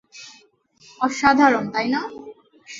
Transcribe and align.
অসাধারণ, 1.01 1.65
তাই 1.73 1.87
না? 1.93 2.01